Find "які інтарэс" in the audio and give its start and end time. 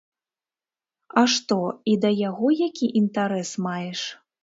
2.65-3.57